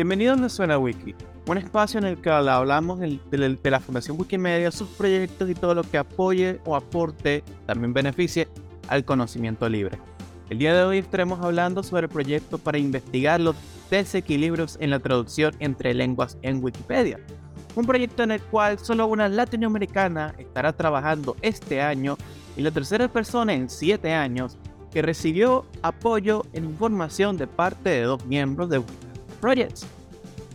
[0.00, 1.14] Bienvenidos a Suena Wiki,
[1.46, 5.82] un espacio en el que hablamos de, la Fundación Wikimedia, sus proyectos y todo lo
[5.82, 8.48] que apoye o aporte, también beneficie
[8.88, 9.98] al conocimiento libre.
[10.48, 13.56] El día de hoy estaremos hablando sobre el proyecto para investigar los
[13.90, 17.20] desequilibrios en la traducción entre lenguas en Wikipedia.
[17.76, 22.16] Un proyecto en el cual solo una latinoamericana estará trabajando este año
[22.56, 24.56] y la tercera persona en siete años
[24.94, 28.78] que recibió apoyo en información de parte de dos miembros de
[29.40, 29.86] Projects.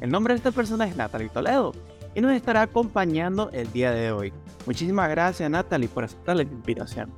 [0.01, 1.73] El nombre de esta persona es Natalie Toledo
[2.13, 4.33] y nos estará acompañando el día de hoy.
[4.65, 7.11] Muchísimas gracias Natalie por aceptar la invitación.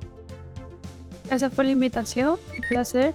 [1.26, 3.14] Gracias por la invitación, un placer.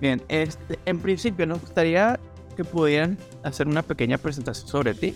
[0.00, 2.18] Bien, este, en principio nos gustaría
[2.56, 5.14] que pudieran hacer una pequeña presentación sobre ti.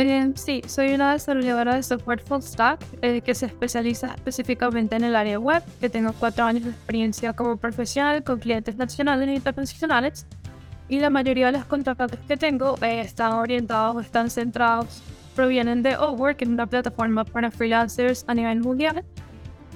[0.00, 5.02] Eh, sí, soy una desarrolladora de software full stack eh, que se especializa específicamente en
[5.02, 9.34] el área web, que tengo cuatro años de experiencia como profesional con clientes nacionales e
[9.34, 10.24] internacionales
[10.88, 15.02] y la mayoría de los contratos que tengo eh, están orientados o están centrados,
[15.34, 19.04] provienen de Upwork, que es una plataforma para freelancers a nivel mundial.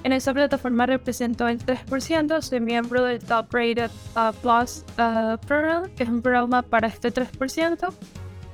[0.05, 5.89] En esa plataforma represento el 3%, soy miembro del Top Rated uh, Plus uh, Program,
[5.97, 7.93] que es un programa para este 3%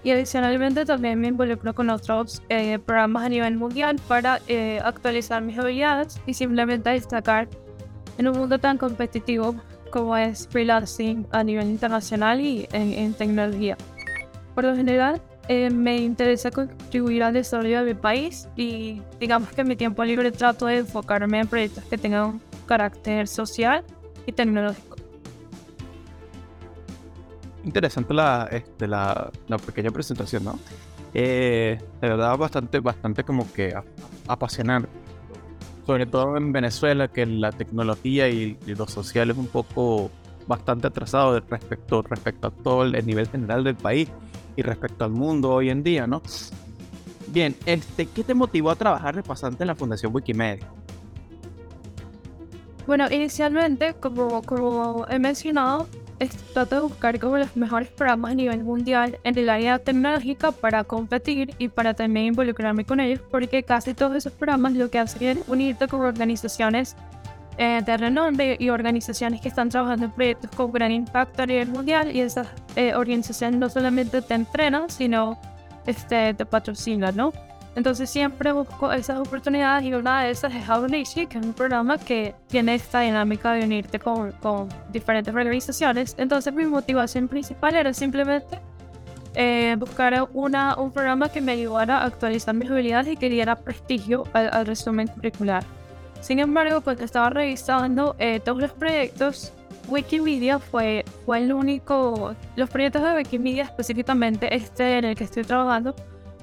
[0.04, 5.42] y adicionalmente también me involucro con otros eh, programas a nivel mundial para eh, actualizar
[5.42, 7.48] mis habilidades y simplemente destacar
[8.18, 9.56] en un mundo tan competitivo
[9.92, 13.76] como es freelancing a nivel internacional y en, tecnología.
[14.56, 19.62] Por lo general, eh, me interesa contribuir al desarrollo de mi país y digamos que
[19.62, 23.84] en mi tiempo libre trato de enfocarme en proyectos que tengan carácter social
[24.28, 24.89] y tecnológico.
[27.64, 30.60] Interesante la, este, la, la, pequeña presentación, ¿no?
[31.14, 33.74] Eh, de verdad, bastante, bastante como que
[34.28, 34.90] apasionante.
[35.86, 40.12] Sobre todo en Venezuela, que la tecnología y, lo social es un poco
[40.48, 44.10] bastante atrasado respecto, respecto a todo el nivel general del país
[44.56, 46.22] y respecto al mundo hoy en día, ¿no?
[47.28, 50.68] Bien, este, ¿qué te motivó a trabajar de pasante en la Fundación Wikimedia?
[52.88, 55.88] Bueno, inicialmente, como, como he mencionado,
[56.28, 60.84] trato de buscar como los mejores programas a nivel mundial en el área tecnológica para
[60.84, 65.38] competir y para también involucrarme con ellos, porque casi todos esos programas lo que hacen
[65.38, 66.96] es unirte con organizaciones
[67.58, 71.68] eh, de renombre y organizaciones que están trabajando en proyectos con gran impacto a nivel
[71.68, 75.40] mundial y esas eh, organizaciones no solamente te entrenan, sino
[75.86, 77.34] este, te patrocinan, ¿no?
[77.80, 81.98] Entonces siempre busco esas oportunidades y una de esas es Outreach, que es un programa
[81.98, 86.14] que tiene esta dinámica de unirte con, con diferentes organizaciones.
[86.18, 88.60] Entonces mi motivación principal era simplemente
[89.34, 93.56] eh, buscar una, un programa que me ayudara a actualizar mis habilidades y que diera
[93.56, 95.64] prestigio al, resumen curricular.
[96.20, 99.54] Sin embargo, cuando estaba revisando eh, todos los proyectos,
[99.88, 105.44] Wikimedia fue, fue el único, los proyectos de Wikimedia específicamente este en el que estoy
[105.44, 105.96] trabajando,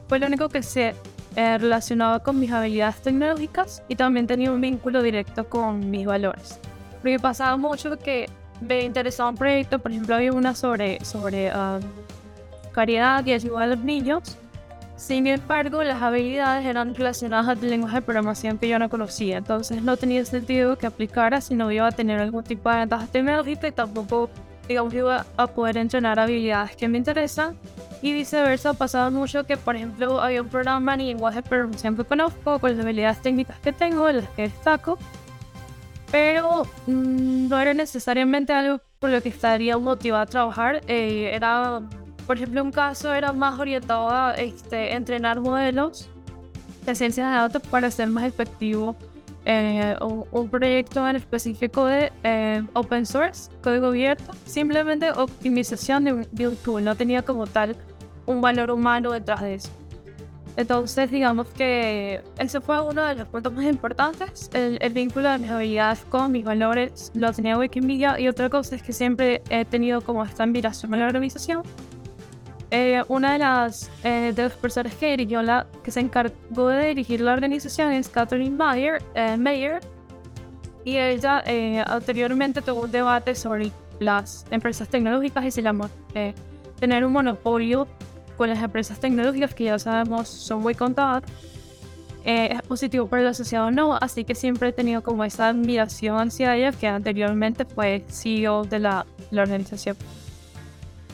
[0.08, 0.94] fue el único que se
[1.36, 6.58] eh, relacionado con mis habilidades tecnológicas y también tenía un vínculo directo con mis valores.
[7.02, 8.26] Porque pasaba mucho que
[8.62, 11.80] me interesaba un proyecto, por ejemplo, había una sobre, sobre um,
[12.72, 14.38] caridad y ayuda a los niños.
[14.96, 19.82] Sin embargo, las habilidades eran relacionadas al lenguaje de programación que yo no conocía, entonces
[19.82, 23.68] no tenía sentido que aplicara si no iba a tener algún tipo de ventaja tecnológica
[23.68, 24.30] y tampoco,
[24.66, 27.58] digamos, iba a poder entrenar habilidades que me interesan
[28.06, 32.58] y viceversa, pasaba mucho que, por ejemplo, había un programa en lenguaje programación que conozco,
[32.58, 34.98] con las habilidades técnicas que tengo, en las que destaco,
[36.12, 40.80] pero mm, no era necesariamente algo por lo que estaría motivado a trabajar.
[40.86, 41.82] Eh, era,
[42.26, 46.08] por ejemplo, un caso era más orientado a este, entrenar modelos
[46.84, 48.96] de ciencias de datos para ser más efectivo.
[49.48, 49.96] Eh,
[50.32, 56.48] un, proyecto en específico de eh, open source, código abierto, simplemente optimización de un, de
[56.48, 57.76] un tool, no tenía como tal
[58.26, 59.70] un valor humano detrás de eso.
[60.56, 65.50] Entonces, digamos que ese fue uno de los puntos más importantes, el, vínculo de mis
[65.50, 70.00] habilidades con mis valores, lo tenía Wikimedia, y otra cosa es que siempre he tenido
[70.00, 71.62] como esta admiración a la organización.
[72.70, 76.88] Eh, una de las, eh, de las personas que dirigió la, que se encargó de
[76.88, 79.80] dirigir la organización es Catherine Mayer, eh, Mayer
[80.84, 81.42] y ella
[81.86, 83.70] anteriormente tuvo un debate sobre
[84.00, 85.88] las empresas tecnológicas y se llamó
[86.78, 87.88] tener un monopolio
[88.36, 91.22] con las empresas tecnológicas que ya sabemos son muy contadas,
[92.24, 95.48] eh, es positivo para la sociedad o no, así que siempre he tenido como esa
[95.48, 99.96] admiración hacia ella que anteriormente fue CEO de la, la organización.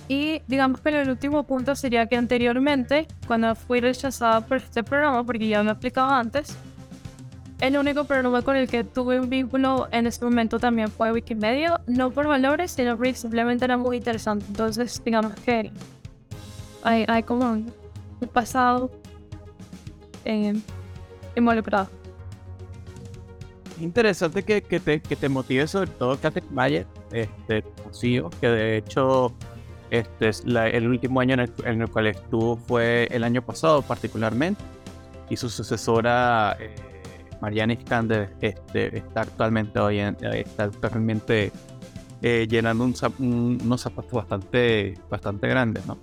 [0.09, 5.25] Y digamos que el último punto sería que anteriormente, cuando fui rechazada por este programa,
[5.25, 6.57] porque ya me explicaba antes,
[7.63, 11.81] el único programa con el que tuve un vínculo en ese momento también fue Wikimedia,
[11.87, 14.45] no por valores, sino porque simplemente era muy interesante.
[14.49, 15.71] Entonces, digamos que
[16.83, 17.73] hay, hay como un
[18.33, 18.91] pasado
[20.25, 20.55] eh,
[21.37, 21.89] involucrado.
[23.81, 27.65] Interesante que, que, te, que te motive sobre todo Kate Mayer, este,
[28.41, 29.33] que de hecho
[29.91, 34.63] este es el último año en el, en cual estuvo fue el año pasado particularmente
[35.29, 36.75] y su sucesora eh,
[37.41, 41.53] Mariana Iskander este, está actualmente hoy en, está actualmente
[42.23, 42.95] eh, llenando un,
[43.63, 45.99] unos zapatos bastante bastante grandes, ¿no?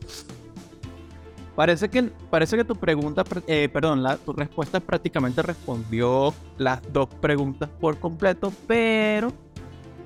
[1.60, 7.10] Parece que, parece que tu pregunta, eh, perdón, la, tu respuesta prácticamente respondió las dos
[7.16, 9.34] preguntas por completo, pero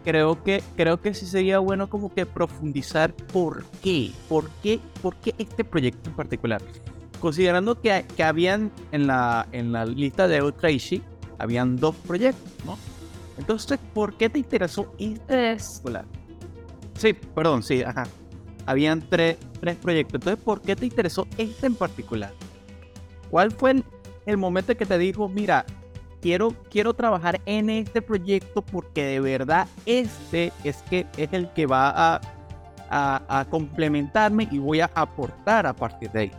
[0.03, 5.15] creo que, creo que sí sería bueno como que profundizar por qué, por qué, por
[5.17, 6.59] qué este proyecto en particular.
[7.19, 10.41] Considerando que, que habían en la, en la lista de
[10.71, 11.03] Ishi,
[11.38, 12.79] habían dos proyectos, ¿no?
[13.38, 16.05] Entonces, ¿por qué te interesó este particular?
[16.97, 18.07] Sí, perdón, sí, ajá
[18.65, 20.15] habían tres, tres proyectos.
[20.15, 22.31] Entonces, ¿por qué te interesó este en particular?
[23.30, 23.83] ¿Cuál fue
[24.25, 25.65] el, momento que te dijo, mira,
[26.21, 31.65] quiero, quiero trabajar en este proyecto porque de verdad este es, que, es el que
[31.65, 32.21] va a,
[32.89, 36.31] a, complementarme y voy a aportar a partir de ahí?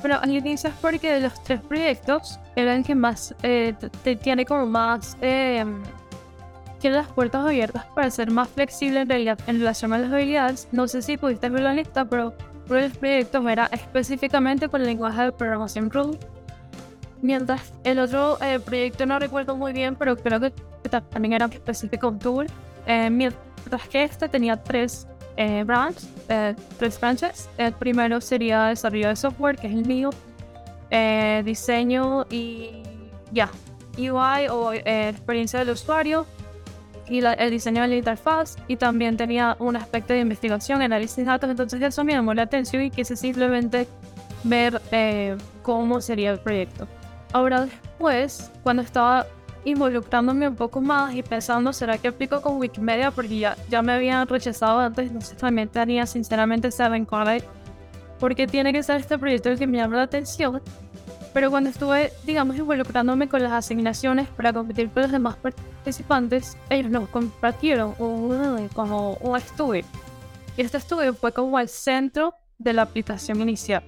[0.00, 3.72] Bueno, es porque de los tres proyectos era el que más eh,
[4.02, 5.64] te, tiene como más eh,
[6.82, 10.68] tiene las puertas abiertas para ser más flexible en, realidad, en relación a las habilidades.
[10.72, 12.34] No sé si pudiste ver la lista, pero
[12.68, 16.18] uno de los proyectos era específicamente con el lenguaje de programación Ruby.
[17.22, 20.52] Mientras el otro eh, proyecto no recuerdo muy bien, pero creo que
[20.88, 22.48] también era específico Tool.
[22.86, 25.06] Eh, mientras que este tenía tres
[25.36, 27.48] eh, branches, eh, tres branches.
[27.58, 30.10] El primero sería desarrollo de software, que es el mío,
[31.44, 32.82] diseño y
[33.30, 33.50] ya,
[33.96, 36.26] UI o experiencia del usuario
[37.08, 41.24] y el diseño de la interfaz y también tenía un aspecto de investigación, análisis de
[41.24, 43.86] datos, entonces eso me llamó la atención y quise simplemente
[44.44, 46.86] ver eh, cómo sería el proyecto.
[47.32, 49.26] Ahora después, cuando estaba
[49.64, 53.10] involucrándome un poco más y pensando, ¿será que aplico con Wikimedia?
[53.10, 57.28] Porque ya, ya me habían rechazado antes, entonces también tenía sinceramente ese rencor
[58.18, 60.62] porque tiene que ser este proyecto el que me llama la atención.
[61.32, 66.90] Pero cuando estuve, digamos, involucrándome con las asignaciones para competir con los demás participantes, ellos
[66.90, 69.84] nos compartieron un, como un estudio.
[70.56, 73.82] Y este estudio fue como el centro de la aplicación inicial.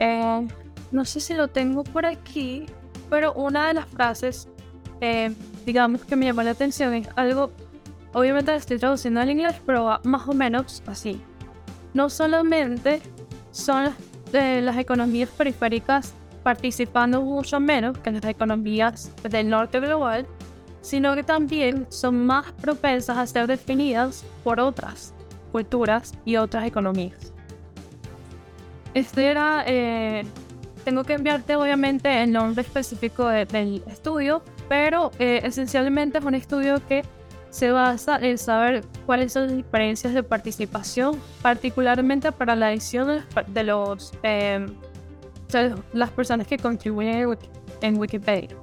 [0.00, 0.48] Eh,
[0.92, 2.66] no sé si lo tengo por aquí,
[3.10, 4.48] pero una de las frases,
[5.02, 5.34] eh,
[5.66, 7.50] digamos, que me llamó la atención es algo,
[8.14, 11.20] obviamente la estoy traduciendo al inglés, pero más o menos así.
[11.92, 13.02] No solamente
[13.52, 13.92] son
[14.32, 16.14] eh, las economías periféricas
[16.46, 20.28] participando mucho menos que las economías del norte global,
[20.80, 25.12] sino que también son más propensas a ser definidas por otras
[25.50, 27.32] culturas y otras economías.
[28.94, 30.24] Este era, eh,
[30.84, 36.80] tengo que enviarte obviamente el nombre específico del estudio, pero eh, esencialmente es un estudio
[36.86, 37.02] que
[37.50, 43.64] se basa en saber cuáles son las diferencias de participación, particularmente para la edición de
[43.64, 44.64] los, eh,
[45.92, 47.36] las personas que contribuyen
[47.80, 48.56] en Wikipedia.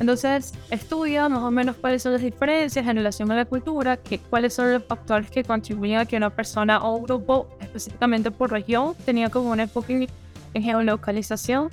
[0.00, 4.18] Entonces, estudia más o menos cuáles son las diferencias en relación a la cultura, que,
[4.18, 8.50] cuáles son los factores que contribuyen a que una persona o un grupo, específicamente por
[8.50, 10.08] región, tenía como un enfoque
[10.52, 11.70] en geolocalización,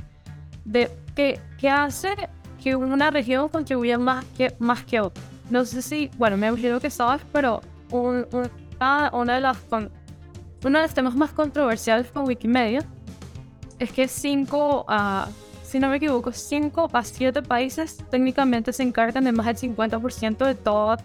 [0.65, 2.09] de qué, hace
[2.63, 5.23] que una región contribuya más que, más que otra.
[5.49, 10.85] No sé si, bueno, me imagino que sabes, pero un, una, de las, uno de
[10.85, 12.85] los temas más controversiales con Wikimedia
[13.81, 15.27] es que 5 a,
[15.63, 20.45] si no me equivoco, 5 a 7 países técnicamente se encargan de más del 50%
[20.45, 20.97] de, todo,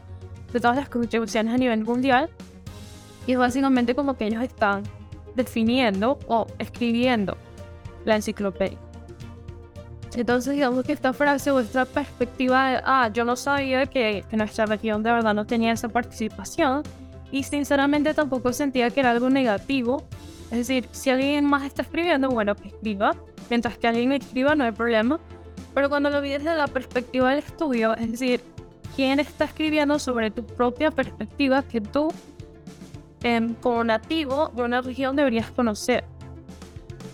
[0.52, 2.28] de todas las contribuciones a nivel mundial.
[3.26, 4.82] Y es básicamente como que ellos están
[5.34, 7.38] definiendo o escribiendo
[8.04, 8.78] la enciclopedia.
[10.14, 14.36] Entonces, digamos que esta frase o esta perspectiva de, ah, yo no sabía que, que
[14.36, 16.82] nuestra región de verdad no tenía esa participación
[17.30, 20.06] y sinceramente tampoco sentía que era algo negativo
[20.50, 23.16] es decir, si alguien más está escribiendo, bueno, que escriba.
[23.50, 25.18] Mientras que alguien escriba, no hay problema.
[25.74, 28.40] Pero cuando lo vi desde la perspectiva del estudio, es decir,
[28.94, 32.08] quién está escribiendo sobre tu propia perspectiva que tú,
[33.22, 36.04] em, como nativo de una región, deberías conocer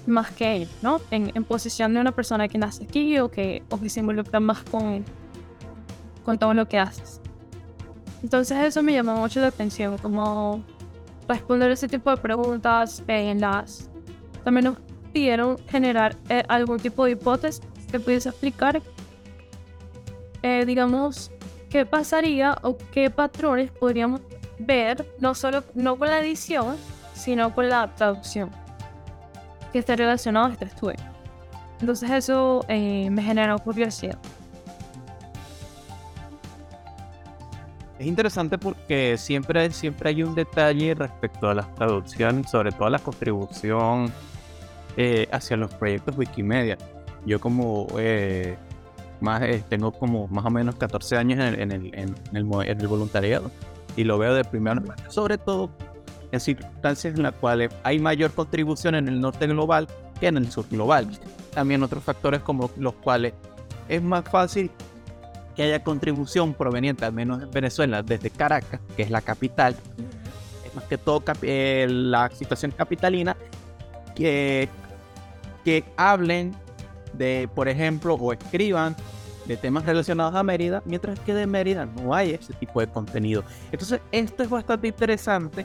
[0.06, 1.00] más que ellos, ¿no?
[1.10, 4.40] En, en, posición de una persona que nace aquí o que, o que se involucra
[4.40, 5.04] más con,
[6.24, 7.20] con todo lo que haces.
[8.22, 10.62] Entonces eso me llamó mucho la atención, como
[11.28, 13.90] responder ese tipo de preguntas en las...
[14.44, 14.78] También nos
[15.12, 18.82] pidieron generar eh, algún tipo de hipótesis que pudiese explicar
[20.42, 21.30] eh, digamos,
[21.70, 24.20] qué pasaría o qué patrones podríamos
[24.58, 26.76] ver, no solo no con la edición,
[27.14, 28.50] sino con la traducción,
[29.72, 30.96] que esté relacionado a este estudio.
[31.80, 34.18] Entonces eso eh, me generó curiosidad.
[38.02, 42.98] Es interesante porque siempre, siempre hay un detalle respecto a las traducciones, sobre todo la
[42.98, 44.12] contribución
[44.96, 46.76] eh, hacia los proyectos Wikimedia.
[47.24, 48.56] Yo como eh,
[49.20, 52.68] más, eh, tengo como más o menos 14 años en el, en, el, en, el,
[52.68, 53.52] en el voluntariado
[53.94, 55.70] y lo veo de primera mano, sobre todo
[56.32, 59.86] en circunstancias en las cuales hay mayor contribución en el norte global
[60.18, 61.08] que en el sur global.
[61.54, 63.32] También otros factores como los cuales
[63.88, 64.72] es más fácil
[65.54, 69.76] que haya contribución proveniente, al menos en Venezuela, desde Caracas, que es la capital,
[70.64, 73.36] es más que todo eh, la situación capitalina,
[74.14, 74.68] que,
[75.64, 76.54] que hablen
[77.12, 78.96] de, por ejemplo, o escriban
[79.46, 83.42] de temas relacionados a Mérida, mientras que de Mérida no hay ese tipo de contenido.
[83.70, 85.64] Entonces, esto es bastante interesante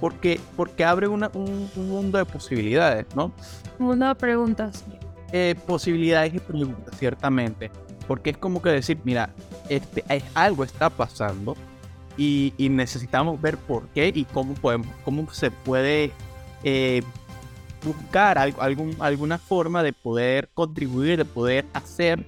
[0.00, 3.32] porque, porque abre una, un, un, mundo de posibilidades, ¿no?
[3.78, 4.84] Un mundo de preguntas.
[5.32, 7.70] Eh, posibilidades y preguntas, ciertamente.
[8.08, 9.30] Porque es como que decir, mira,
[9.68, 10.02] este,
[10.34, 11.56] algo está pasando
[12.16, 16.10] y, y, necesitamos ver por qué y cómo, podemos, cómo se puede
[16.64, 17.02] eh,
[17.84, 22.24] buscar algo, algún, alguna forma de poder contribuir, de poder hacer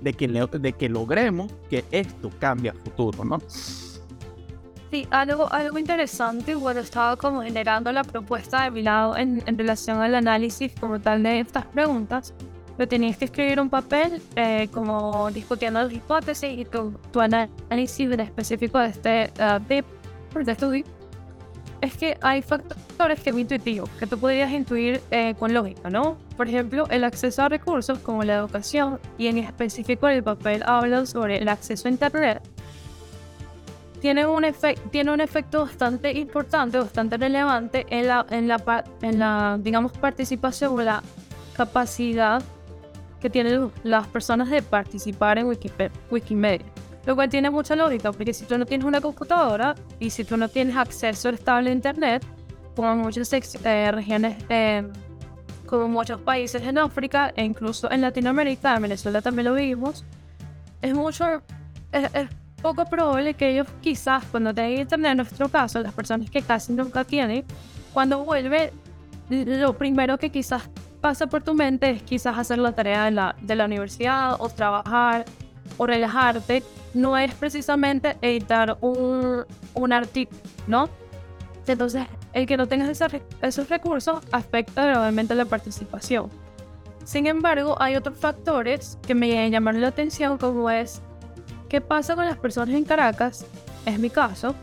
[0.00, 3.38] de que, de que logremos que esto cambie a futuro, ¿no?
[4.90, 9.56] Sí, algo, algo interesante cuando estaba como generando la propuesta de mi lado en, en
[9.56, 12.34] relación al análisis como tal de estas preguntas,
[12.80, 18.20] lo tenías que escribir un papel eh, como discutiendo las hipótesis y tu, análisis en
[18.20, 20.84] específico de este uh, de estudio
[21.82, 26.16] es que hay factores que son intuitivos, que tú podrías intuir eh, con lógica, ¿no?
[26.38, 31.04] Por ejemplo, el acceso a recursos como la educación y en específico el papel habla
[31.04, 32.40] sobre el acceso a Internet.
[34.00, 34.42] Tiene un,
[34.90, 40.72] tiene un efecto bastante importante, bastante relevante en la, en la, en la digamos, participación
[40.72, 41.02] o la
[41.54, 42.42] capacidad
[43.20, 45.46] que tienen las personas de participar en
[46.10, 46.66] Wikimedia.
[47.06, 50.36] Lo cual tiene mucha lógica, porque si tú no tienes una computadora y si tú
[50.36, 52.24] no tienes acceso estable a Internet,
[52.76, 54.86] como muchas eh, regiones, eh,
[55.66, 60.04] como muchos países en África e incluso en Latinoamérica, en Venezuela también lo vimos,
[60.82, 61.42] es mucho,
[61.92, 62.28] es,
[62.60, 66.72] poco probable que ellos quizás cuando tengan Internet, en nuestro caso, las personas que casi
[66.72, 67.44] nunca tienen,
[67.94, 68.72] cuando vuelve,
[69.30, 70.68] lo primero que quizás
[71.00, 74.48] pasa por tu mente es quizás hacer la tarea de la, de la universidad o
[74.48, 75.24] trabajar
[75.78, 76.62] o relajarte
[76.94, 80.88] no es precisamente editar un, un artículo, ¿no?
[81.66, 83.00] Entonces, el que no tengas
[83.42, 86.28] esos recursos afecta gravemente la participación.
[87.04, 91.00] Sin embargo, hay otros factores que me llamaron la atención, como es
[91.68, 93.46] qué pasa con las personas en Caracas,
[93.86, 94.54] es mi caso,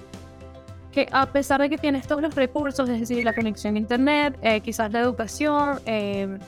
[0.97, 4.35] que a pesar de que tienes todos los recursos, es decir, la conexión a internet,
[4.41, 6.39] eh, quizás la educación, eh,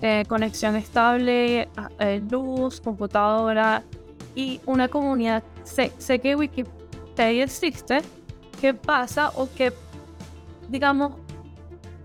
[0.00, 3.82] eh, conexión estable, eh, luz, computadora
[4.36, 5.42] y una comunidad.
[5.64, 8.02] Sé, sé que Wikipedia existe.
[8.60, 9.72] ¿Qué pasa o qué,
[10.68, 11.14] digamos,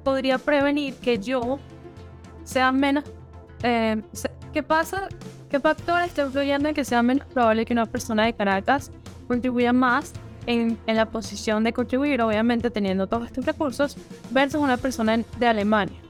[0.04, 1.60] podría prevenir que yo
[2.44, 3.04] sea menos...
[3.62, 4.02] Eh,
[4.52, 5.08] ¿Qué pasa?
[5.52, 8.92] ¿Qué factor está influyendo en que sea menos probable que una persona de Caracas
[9.28, 10.14] contribuya más
[10.46, 13.98] en, en, la posición de contribuir, obviamente teniendo todos estos recursos,
[14.32, 16.04] versus una persona de Alemania?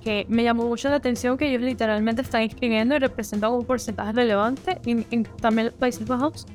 [0.00, 4.12] que me llamó mucho la atención que ellos literalmente están escribiendo y representan un porcentaje
[4.12, 6.46] relevante en, en también los Países Bajos.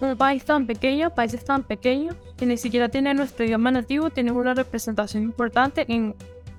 [0.00, 4.34] Un país tan pequeño, países tan pequeños, que ni siquiera tienen nuestro idioma nativo, tienen
[4.34, 6.14] una representación importante en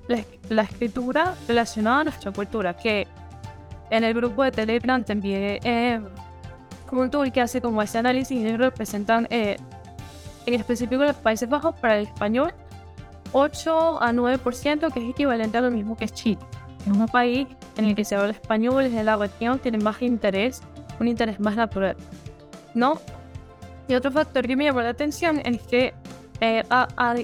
[0.06, 3.06] la, la escritura relacionada a nuestra cultura, que
[3.90, 6.00] en el grupo de Telegram también eh,
[7.10, 9.56] tool que hace como ese análisis y representan eh,
[10.46, 12.52] en específico los Países Bajos para el español
[13.32, 16.38] 8 a 9%, que es equivalente a lo mismo que Chile.
[16.86, 17.46] Es un país
[17.76, 20.62] en el que se habla español, en la región, tiene más interés,
[21.00, 21.96] un interés más natural.
[22.74, 23.00] ¿No?
[23.88, 25.94] Y otro factor que me llamó la atención es que,
[26.40, 27.14] eh, a, a,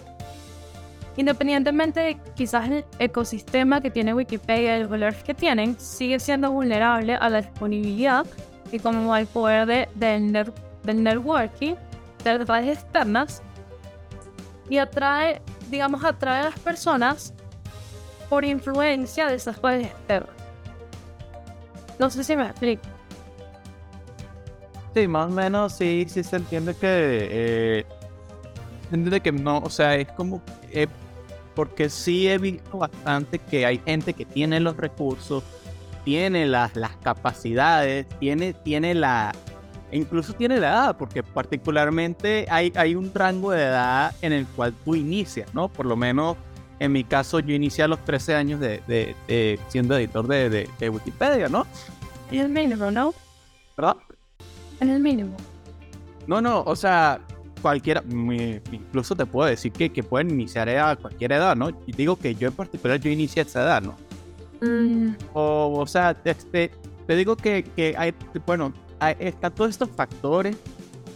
[1.16, 6.50] independientemente de quizás el ecosistema que tiene Wikipedia y los valores que tienen, sigue siendo
[6.50, 8.24] vulnerable a la disponibilidad
[8.72, 11.74] y como al poder de, de, del networking
[12.24, 13.42] de las redes externas
[14.68, 17.32] y atrae digamos, atrae a las personas
[18.28, 20.34] por influencia de esas redes externas.
[21.98, 22.82] No sé si me explico.
[24.94, 27.28] Sí, más o menos sí, sí se entiende que...
[27.30, 27.86] Eh,
[28.92, 30.42] entiende que no, o sea, es como...
[30.70, 30.86] Eh,
[31.54, 35.42] porque sí he visto bastante que hay gente que tiene los recursos
[36.04, 39.32] tiene las, las capacidades, tiene, tiene la,
[39.92, 44.74] incluso tiene la edad, porque particularmente hay, hay un rango de edad en el cual
[44.84, 45.68] tú inicias, ¿no?
[45.68, 46.36] Por lo menos
[46.80, 50.88] en mi caso yo inicié a los 13 años de, de, siendo editor de, de,
[50.88, 51.66] Wikipedia, ¿no?
[52.30, 53.14] En el mínimo, ¿no?
[53.76, 53.96] ¿Verdad?
[54.80, 55.36] En el mínimo.
[56.26, 57.20] No, no, o sea,
[57.62, 61.70] cualquiera, incluso te puedo decir que, que pueden iniciar a cualquier edad, ¿no?
[61.86, 63.96] Y digo que yo en particular yo inicié a esa edad, ¿no?
[64.60, 65.10] Mm.
[65.34, 66.70] O, o sea, este,
[67.06, 68.14] te digo que, que hay,
[68.46, 68.72] bueno,
[69.18, 70.56] están todos estos factores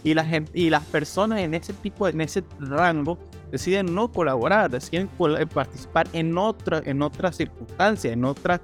[0.03, 3.17] y la gente y las personas en ese tipo, en ese rango
[3.51, 8.59] deciden no colaborar, deciden eh, participar en otra, en otras circunstancias, en otras,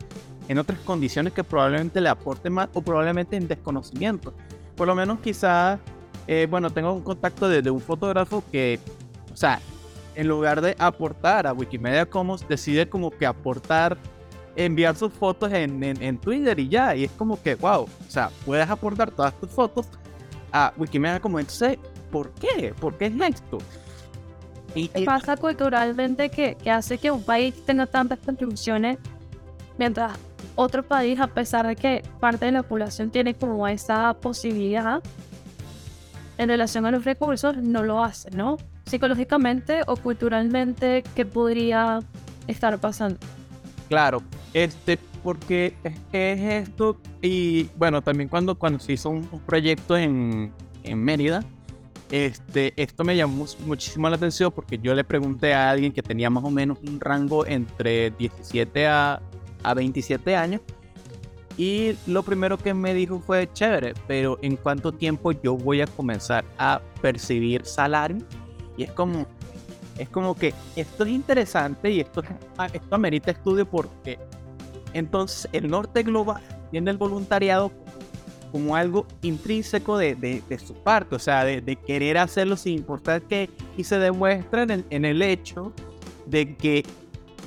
[0.48, 4.34] en otras condiciones que probablemente le aporten más o probablemente en desconocimiento.
[4.76, 5.80] Por lo menos quizás,
[6.28, 8.80] eh, bueno, tengo un contacto de, un fotógrafo que,
[9.32, 9.60] o sea,
[10.16, 13.98] en lugar de aportar a Wikimedia Commons, decide como que aportar
[14.66, 16.96] enviar sus fotos en, en, Twitter y ya.
[16.96, 19.88] Y es como que, wow, o sea, puedes aportar todas tus fotos
[20.52, 21.78] a Wikimedia como entonces,
[22.12, 22.74] ¿por qué?
[22.80, 23.60] ¿Por qué es esto?
[24.76, 28.98] Y, ¿Qué pasa culturalmente que, que, hace que un país tenga tantas contribuciones
[29.78, 30.12] mientras
[30.56, 35.02] otro país, a pesar de que parte de la población tiene como esa posibilidad
[36.38, 38.58] en relación a los recursos, no lo hace, ¿no?
[38.86, 42.00] Psicológicamente o culturalmente, ¿qué podría
[42.48, 43.20] estar pasando?
[43.90, 44.22] Claro,
[44.54, 50.54] este, porque es, esto, y bueno, también cuando, cuando se hizo un, proyecto en,
[50.84, 51.44] en, Mérida,
[52.12, 56.30] este, esto me llamó muchísimo la atención porque yo le pregunté a alguien que tenía
[56.30, 59.22] más o menos un rango entre 17 a,
[59.64, 60.62] a 27 años,
[61.60, 65.88] y lo primero que me dijo fue, chévere, pero ¿en cuánto tiempo yo voy a
[65.88, 68.20] comenzar a percibir salario?
[68.78, 69.28] Y es como,
[70.00, 72.24] es como que esto es interesante y esto,
[72.74, 74.18] esto amerita estudio porque
[74.94, 77.72] entonces el norte global tiene el voluntariado
[78.52, 83.50] como algo intrínseco de, de, su parte, o sea, de, querer hacerlo sin importar que,
[83.78, 85.72] y se demuestra en el, en el hecho
[86.26, 86.84] de que,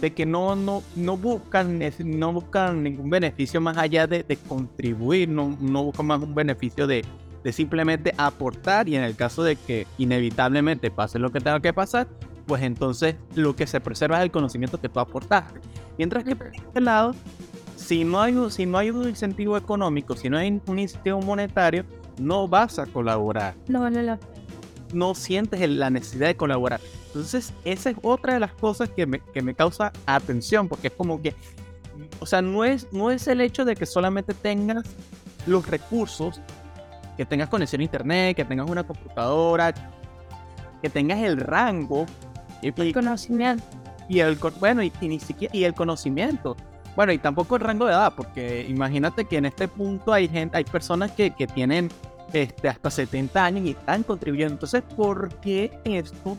[0.01, 5.57] de que no, no, no, buscan, no buscan ningún beneficio más allá de, contribuir, no,
[5.61, 7.05] no buscan más un beneficio de,
[7.43, 11.73] de simplemente aportar y en el caso de que inevitablemente pase lo que tenga que
[11.73, 12.07] pasar,
[12.47, 15.61] pues entonces lo que se preserva es el conocimiento que tú aportaste.
[15.99, 17.15] Mientras que por este lado,
[17.77, 21.85] si no hay, si no hay un incentivo económico, si no hay un incentivo monetario,
[22.19, 23.55] no vas a colaborar.
[23.69, 24.19] No vale la
[24.93, 26.81] No sientes la necesidad de colaborar.
[27.07, 30.95] Entonces, esa es otra de las cosas que me, que me causa atención, porque es
[30.95, 31.35] como que,
[32.21, 34.85] o sea, no es, no es el hecho de que solamente tengas
[35.47, 36.41] los recursos,
[37.17, 39.75] que tengas conexión a internet, que tengas una computadora,
[40.81, 42.07] que tengas el rango
[42.62, 43.64] y, el conocimiento.
[44.09, 46.57] Y el, bueno, y, ni siquiera, y el conocimiento.
[46.96, 50.57] Bueno, y tampoco el rango de edad, porque imagínate que en este punto hay gente,
[50.57, 51.88] hay personas que, que tienen
[52.33, 54.55] este, hasta 70 años y están contribuyendo.
[54.55, 56.37] Entonces, ¿por qué esto?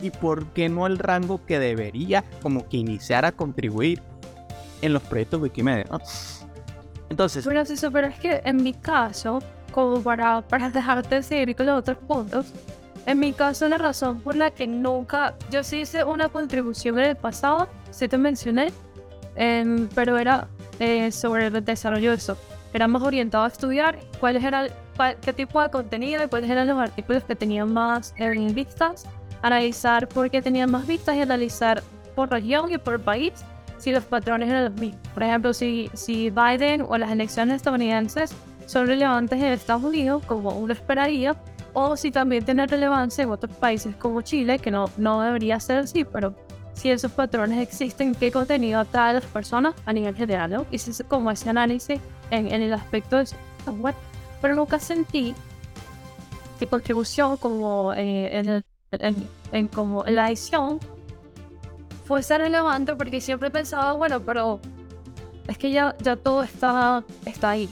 [0.00, 4.02] ¿Y por qué no el rango que debería como que iniciar a contribuir
[4.82, 5.86] en los proyectos Wikimedia?
[7.08, 7.44] Entonces...
[7.44, 9.40] Bueno, eso, pero es que en mi caso,
[9.72, 12.46] como para, para dejarte seguir con los otros puntos,
[13.06, 17.04] en mi caso, la razón por la que nunca, yo sí hice una contribución en
[17.06, 18.72] el pasado, sí te mencioné,
[19.36, 22.38] em, pero era eh, sobre el desarrollo de eso.
[22.72, 24.68] Era más orientado a estudiar cuáles eran,
[25.20, 28.14] qué tipo de contenido y cuáles eran los artículos que tenían más
[28.52, 29.06] vistas,
[29.42, 31.82] analizar por qué tenían más vistas y analizar
[32.16, 33.32] por región y por país
[33.78, 35.00] si los patrones eran los mismos.
[35.12, 38.34] Por ejemplo, si, si Biden o las elecciones estadounidenses
[38.66, 41.36] son relevantes en Estados Unidos, como uno esperaría,
[41.74, 45.78] o si también tiene relevancia en otros países como Chile, que no, no debería ser
[45.78, 46.34] así, pero
[46.72, 50.66] si esos patrones existen, qué contenido atrae a las personas a nivel general, ¿no?
[50.70, 53.26] Hice como ese análisis en, en el aspecto de
[53.80, 53.94] web,
[54.40, 55.34] pero nunca sentí
[56.58, 60.78] que contribución como eh, en, en, en, como la edición
[62.04, 64.60] fuese relevante porque siempre pensaba, bueno, pero
[65.48, 67.68] es que ya, ya todo está, está ahí.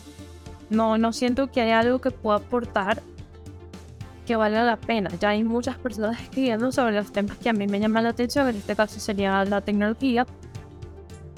[0.70, 3.02] No, no siento que haya algo que pueda aportar
[4.26, 5.10] que vale la pena.
[5.20, 8.48] Ya hay muchas personas escribiendo sobre los temas que a mí me llaman la atención,
[8.48, 10.26] en este caso sería la tecnología.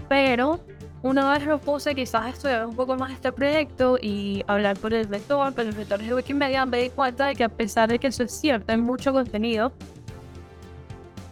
[0.09, 0.61] Pero
[1.03, 5.11] una vez lo puse quizás estudiar un poco más este proyecto y hablar con el
[5.11, 8.07] lector, con los lectores de Wikimedia, me di cuenta de que a pesar de que
[8.07, 9.73] eso es cierto, hay mucho contenido,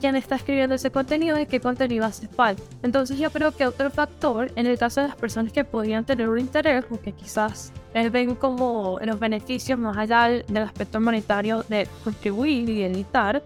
[0.03, 2.61] quién está escribiendo ese contenido y qué contenido hace falta.
[2.83, 6.29] Entonces yo creo que otro factor, en el caso de las personas que podrían tener
[6.29, 11.65] un interés o que quizás les ven como los beneficios más allá del aspecto monetario
[11.69, 13.45] de contribuir y editar,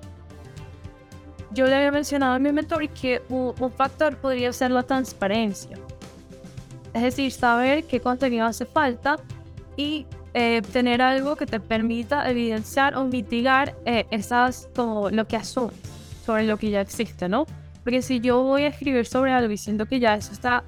[1.51, 5.77] yo le había mencionado a mi mentor que un, factor podría ser la transparencia.
[6.95, 9.19] Es decir, saber qué contenido hace falta
[9.77, 15.37] y eh, tener algo que te permita evidenciar o mitigar eh, esas, como lo que
[15.37, 15.96] asumes
[16.27, 17.47] sobre lo que ya existe, ¿no?
[17.85, 20.65] Porque si yo voy a escribir sobre algo diciendo que ya eso está,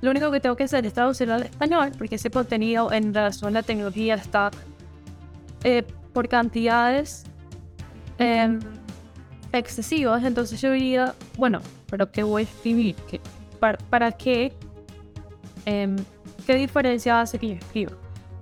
[0.00, 3.50] lo único que tengo que hacer es traducirlo al español, porque ese contenido en relación
[3.50, 4.50] a la tecnología está
[5.64, 7.24] eh, por cantidades
[8.18, 8.58] eh,
[9.52, 12.96] excesivas, entonces yo diría, bueno, pero ¿qué voy a escribir?
[13.08, 13.20] ¿Qué,
[13.60, 14.52] para, ¿Para qué?
[15.66, 15.94] Eh,
[16.46, 17.92] ¿Qué diferencia hace que yo escriba?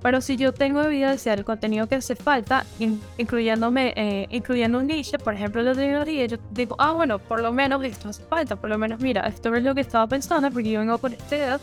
[0.02, 4.86] Pero si yo tengo evidencia del contenido que hace falta, in, incluyéndome, eh, incluyendo un
[4.86, 8.56] niche, por ejemplo, la tecnología, yo digo, ah, bueno, por lo menos esto hace falta,
[8.56, 11.36] por lo menos, mira, esto es lo que estaba pensando, porque yo vengo con esta
[11.36, 11.60] edad,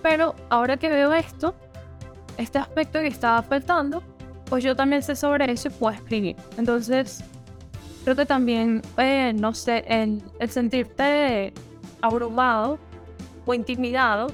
[0.00, 1.54] pero ahora que veo esto,
[2.36, 4.02] este aspecto que estaba faltando,
[4.44, 6.36] pues yo también sé sobre eso y puedo escribir.
[6.58, 7.24] Entonces,
[8.04, 11.52] creo que también, eh, no sé, el, el sentirte
[12.00, 12.78] abrumado
[13.44, 14.28] o intimidado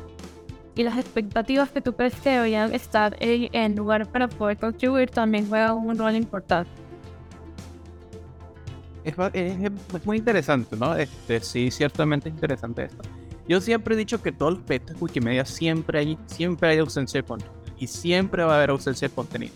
[0.78, 5.10] y las expectativas que tú crees que deberían estar en, en lugar para poder contribuir
[5.10, 6.70] también juegan un rol importante.
[9.02, 10.94] Es, es, es, muy interesante, ¿no?
[10.94, 13.02] Este, sí, ciertamente es interesante esto.
[13.48, 17.26] Yo siempre he dicho que todos los proyectos Wikimedia siempre hay, siempre hay ausencia de
[17.26, 17.58] contenido.
[17.80, 19.54] Y siempre va a haber ausencia de contenido.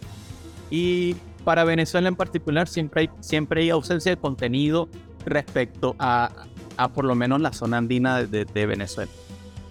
[0.71, 4.89] Y para Venezuela en particular siempre hay, siempre hay ausencia de contenido
[5.25, 6.33] respecto a,
[6.77, 9.13] a por lo menos la zona andina de, de, de Venezuela.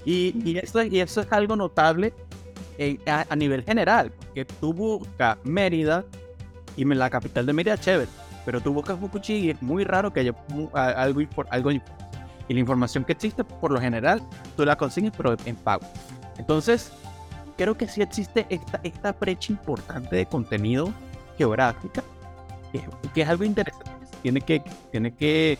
[0.05, 2.13] Y, y, eso, y, eso, es algo notable
[3.05, 6.03] a, nivel general, que tú buscas Mérida
[6.75, 8.09] y la capital de Mérida, chévere,
[8.45, 10.33] pero tú buscas Fukuchi y es muy raro que haya
[10.73, 14.21] algo, algo y la información que existe, por lo general,
[14.57, 15.85] tú la consigues, pero en pago.
[16.37, 16.91] Entonces,
[17.57, 20.91] creo que sí existe esta, esta brecha importante de contenido
[21.37, 22.03] geográfica,
[22.71, 22.83] que,
[23.13, 23.91] que es algo interesante.
[24.21, 24.61] Tiene que,
[24.91, 25.57] tiene que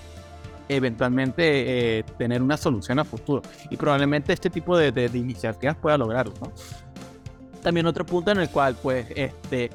[0.76, 3.42] eventualmente eh, tener una solución a futuro.
[3.70, 6.52] Y probablemente este tipo de, de, de, iniciativas pueda lograrlo, ¿no?
[7.62, 9.70] También otro punto en el cual, pues, este,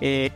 [0.00, 0.30] eh,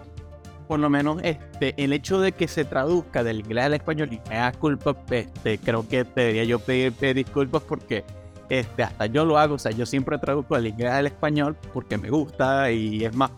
[0.67, 4.21] por lo menos, este, el hecho de que se traduzca del inglés al español y
[4.29, 8.05] me da culpa, este, creo que debería yo pedir, pedir disculpas porque
[8.49, 11.97] este, hasta yo lo hago, o sea, yo siempre traduzco del inglés al español porque
[11.99, 13.31] me gusta y es más...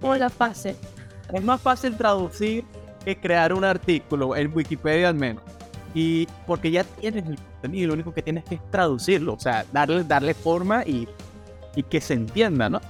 [0.00, 0.76] Hola, fácil.
[1.32, 2.64] Es más fácil traducir
[3.04, 5.42] que crear un artículo en Wikipedia al menos
[5.94, 9.64] y porque ya tienes el contenido, lo único que tienes que es traducirlo, o sea,
[9.72, 11.08] darle, darle forma y,
[11.90, 12.80] que se entienda, ¿no?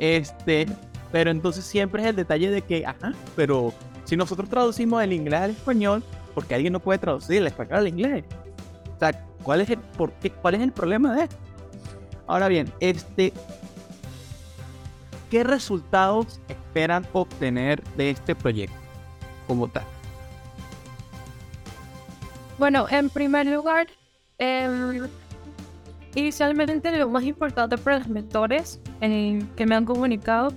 [0.00, 0.66] Este,
[1.12, 3.72] pero entonces siempre es el detalle de que, ajá, pero
[4.04, 6.02] si nosotros traducimos el inglés al español,
[6.34, 8.24] porque alguien no puede traducir el español al inglés.
[8.96, 11.36] O sea, ¿cuál es el, por qué, cuál es el problema de esto?
[12.26, 13.32] Ahora bien, este,
[15.30, 18.76] ¿qué resultados esperan obtener de este proyecto
[19.46, 19.84] como tal?
[22.58, 23.86] Bueno, en primer lugar,
[24.38, 25.02] eh,
[26.14, 30.52] inicialmente lo más importante para los mentores que me han comunicado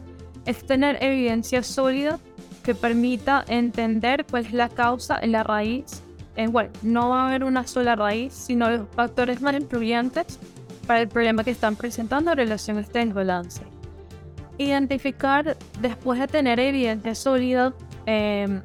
[0.45, 2.19] es tener evidencia sólida
[2.63, 6.01] que permita entender cuál es la causa la raíz.
[6.37, 10.39] Eh, bueno, no va a haber una sola raíz, sino los factores más influyentes
[10.87, 13.61] para el problema que están presentando en relación a este desbalance.
[14.57, 17.73] Identificar, después de tener evidencia sólida,
[18.05, 18.61] eh,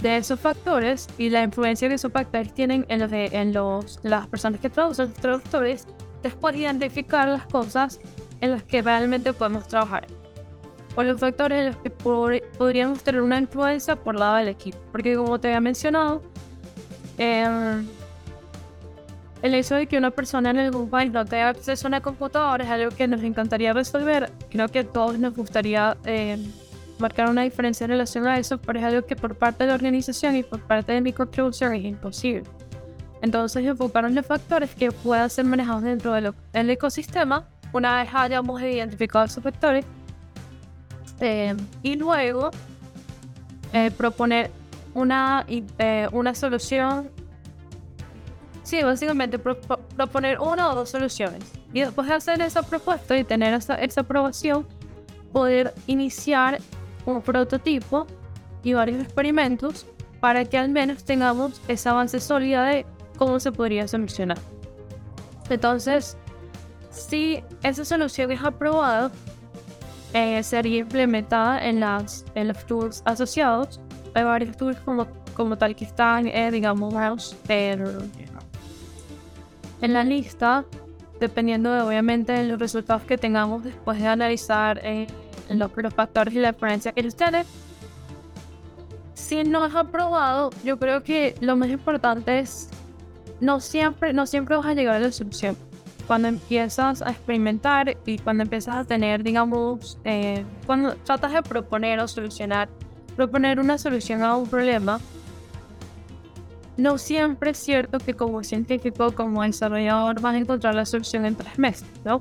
[0.00, 4.00] de esos factores y la influencia que esos factores tienen en, los de, en los,
[4.02, 5.86] las personas que traducen, los traductores,
[6.22, 8.00] después identificar las cosas
[8.40, 10.06] en las que realmente podemos trabajar.
[10.94, 14.78] O los factores en los que por, podríamos tener una influencia por lado del equipo.
[14.90, 16.22] Porque como te había mencionado,
[17.18, 17.84] eh,
[19.42, 22.64] el hecho de que una persona en algún país no tenga acceso a una computadora
[22.64, 24.32] es algo que nos encantaría resolver.
[24.50, 26.38] Creo que a todos nos gustaría eh,
[26.98, 29.74] marcar una diferencia en relación a eso, pero es algo que por parte de la
[29.74, 32.44] organización y por parte de mi contribución es imposible.
[33.20, 39.24] Entonces enfocaron los factores que puedan ser manejados dentro del ecosistema una vez hayamos identificado
[39.24, 39.84] esos factores
[41.20, 42.50] eh, y luego
[43.72, 44.50] eh, proponer
[44.94, 47.10] una, eh, una solución
[48.62, 53.24] sí, básicamente pro proponer una o dos soluciones y después de hacer esa propuesta y
[53.24, 54.66] tener esa, esa aprobación
[55.32, 56.60] poder iniciar
[57.12, 58.06] un prototipo
[58.62, 59.86] y varios experimentos
[60.20, 62.84] para que al menos tengamos ese avance sólido de
[63.16, 64.38] cómo se podría solucionar.
[65.48, 66.16] Entonces,
[66.90, 69.10] si esa solución es aprobada,
[70.12, 73.80] eh, sería implementada en, las, en los tools asociados.
[74.14, 78.10] Hay varios tools como, como tal que están, eh, digamos, en,
[79.80, 80.64] en la lista,
[81.20, 85.06] dependiendo de, obviamente de los resultados que tengamos después de analizar eh,
[85.50, 87.46] los, los factores y la experiencia que ustedes.
[89.14, 92.70] Si no es aprobado, yo creo que lo más importante es
[93.40, 95.56] no siempre, no siempre vas a llegar a la solución.
[96.06, 102.00] cuando empiezas a experimentar y cuando empiezas a tener, digamos, eh, cuando tratas de proponer
[102.00, 102.70] o solucionar,
[103.14, 105.00] proponer una solución a un problema,
[106.78, 111.34] no siempre es cierto que como científico, como desarrollador, vas a encontrar la solución en
[111.34, 112.20] tres meses, ¿no?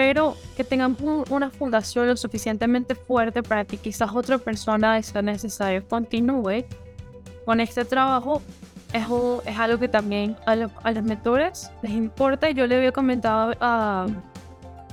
[0.00, 0.96] Pero que tengan
[1.28, 6.64] una fundación lo suficientemente fuerte para que quizás otra persona, de ser necesario, continúe
[7.44, 8.40] con este trabajo
[8.94, 9.04] es,
[9.44, 12.48] es algo que también a, los mentores les importa.
[12.48, 14.06] Yo le había comentado a.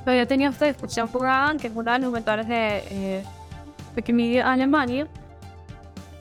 [0.05, 3.23] había tenido esta discusión con Adam, que es uno de los mentores de eh,
[3.95, 5.07] Wikimedia Alemania.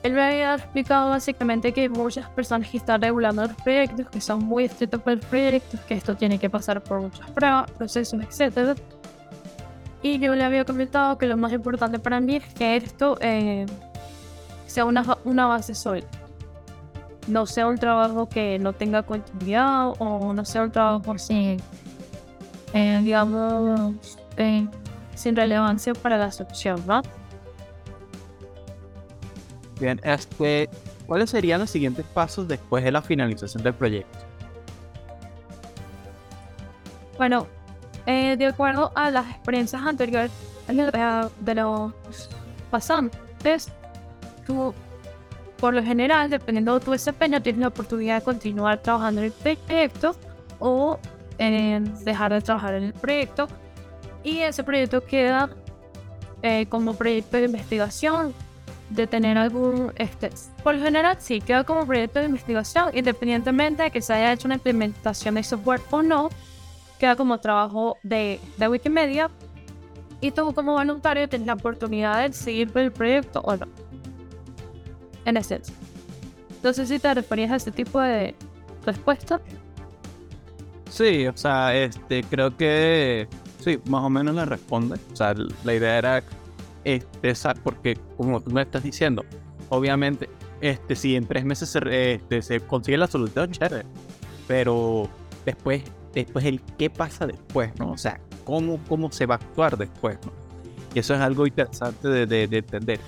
[0.03, 4.43] Él me había explicado básicamente que muchas personas que están regulando los proyectos, que son
[4.43, 8.79] muy estrictos por los proyectos, que esto tiene que pasar por muchas pruebas, procesos, etc.
[10.01, 13.65] Y yo le había comentado que lo más importante para mí es que esto eh,
[14.67, 16.07] sea una, una base sólida
[17.27, 21.57] no sea un trabajo que no tenga continuidad o no sea un trabajo sin,
[22.73, 24.65] eh, digamos, eh,
[25.15, 27.01] sin relevancia para la solución, ¿no?
[29.79, 30.69] Bien, este,
[31.05, 34.17] ¿cuáles serían los siguientes pasos después de la finalización del proyecto?
[37.17, 37.47] Bueno,
[38.05, 40.31] eh, de acuerdo a las experiencias anteriores
[40.67, 41.93] de los
[42.69, 43.71] pasantes,
[44.45, 44.73] tú
[45.57, 49.31] por lo general, dependiendo de tu desempeño, tienes la oportunidad de continuar trabajando en el
[49.31, 50.15] proyecto
[50.59, 50.99] o
[51.39, 53.47] en dejar de trabajar en el proyecto.
[54.23, 55.49] Y ese proyecto queda
[56.43, 58.33] eh, como proyecto de investigación,
[58.89, 59.93] de tener algún...
[59.95, 60.31] Este,
[60.63, 64.47] por lo general, sí, queda como proyecto de investigación, independientemente de que se haya hecho
[64.47, 66.29] una implementación de software o no,
[66.99, 69.29] queda como trabajo de, de Wikimedia.
[70.19, 73.67] Y tú como voluntario tienes la oportunidad de seguir el proyecto o no
[75.25, 75.75] en esencia.
[76.63, 78.35] Sé si te referías a este tipo de
[78.85, 79.39] respuesta.
[80.89, 83.27] Sí, o sea, este, creo que
[83.59, 84.99] sí, más o menos le responde.
[85.13, 86.23] O sea, la idea era
[86.87, 89.25] este, porque como tú me estás diciendo,
[89.67, 90.29] obviamente,
[90.61, 93.85] este, si en tres meses se, este, se consigue la solución, chévere.
[94.47, 95.09] Pero
[95.45, 97.91] después, después el qué pasa después, ¿no?
[97.91, 100.31] O sea, cómo, cómo se va a actuar después, ¿no?
[100.95, 103.01] Y eso es algo interesante de, de, de entender.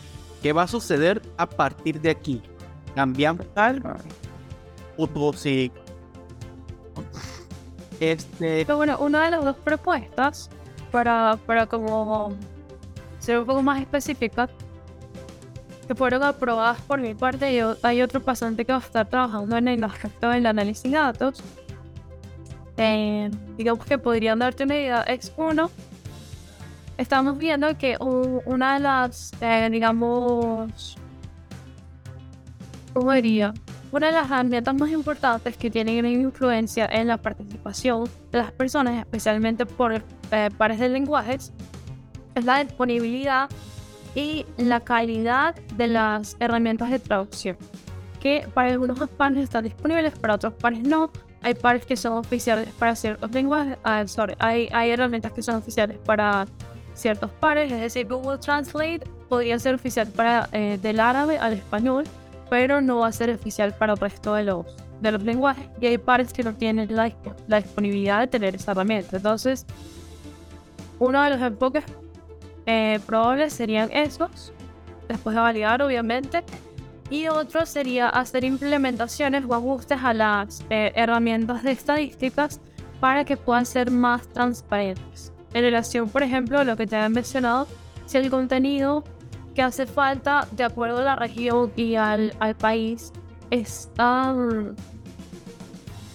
[0.43, 2.41] ¿Qué va a suceder a partir de aquí?
[2.95, 3.93] ¿Cambiamos algo?
[4.97, 5.71] ¿O sigue?
[8.01, 8.65] Este...
[8.65, 10.49] Pero bueno, una de las dos propuestas,
[10.91, 12.35] para, para como
[13.19, 14.49] ser un poco más específica,
[15.88, 19.58] que fueron aprobadas por mi parte, y hay otro pasante que va a estar trabajando
[19.58, 21.41] en el aspecto del análisis de datos.
[22.77, 25.01] Eh, digamos que podrían darte una idea.
[25.01, 25.69] Es uno,
[26.97, 30.95] estamos viendo que una de las, eh, digamos,
[32.93, 33.53] ¿cómo diría?
[33.91, 38.99] Una de las herramientas más importantes que tienen influencia en la participación de las personas,
[38.99, 41.51] especialmente por eh, pares de lenguajes,
[42.35, 43.49] es la disponibilidad
[44.15, 47.57] y la calidad de las herramientas de traducción.
[48.19, 51.11] Que para algunos pares están disponibles, para otros pares no.
[51.41, 53.77] Hay pares que son oficiales para ciertos lenguajes.
[53.83, 56.45] Ah, sorry, hay, hay herramientas que son oficiales para
[56.93, 62.03] ciertos pares, es decir, Google Translate podría ser oficial para eh, del árabe al español,
[62.49, 64.65] pero no va a ser oficial para el resto de los,
[64.99, 65.65] de los lenguajes.
[65.79, 67.11] Y hay pares que no tienen la,
[67.47, 69.15] la disponibilidad de tener esa herramienta.
[69.15, 69.65] Entonces,
[70.99, 71.85] uno de los enfoques
[72.71, 74.53] eh, probables serían esos,
[75.08, 76.43] después de validar, obviamente.
[77.10, 82.62] Y otro sería hacer implementaciones o ajustes a las eh, herramientas de estadísticas
[82.99, 87.10] para que puedan ser más transparentes en relación, por ejemplo, a lo que te había
[87.10, 87.67] mencionado,
[88.05, 89.03] si el contenido
[89.55, 93.12] que hace falta de acuerdo a la región y al, al país
[93.49, 94.36] está,